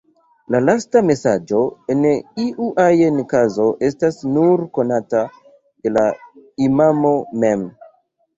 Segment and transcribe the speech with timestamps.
[0.53, 1.59] La lasta mesaĝo
[1.95, 1.99] en
[2.43, 6.07] iu ajn kazo estas nur konata de la
[6.71, 7.13] imamo
[7.47, 7.69] mem.